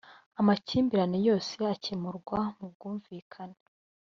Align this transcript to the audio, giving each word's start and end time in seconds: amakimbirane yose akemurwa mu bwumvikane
amakimbirane 0.39 1.17
yose 1.27 1.51
akemurwa 1.73 2.39
mu 2.57 2.65
bwumvikane 2.73 3.57